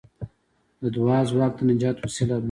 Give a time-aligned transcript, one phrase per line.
[0.81, 2.39] د دعا ځواک د نجات وسیله ده.